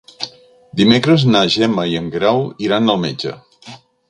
[0.79, 3.37] Dimecres na Gemma i en Guerau iran al metge.